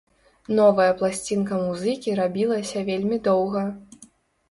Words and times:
Новая 0.59 0.87
пласцінка 1.01 1.61
музыкі 1.67 2.17
рабілася 2.23 2.85
вельмі 2.91 3.25
доўга. 3.33 3.67